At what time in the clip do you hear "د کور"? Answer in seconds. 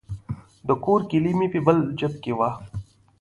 0.67-1.01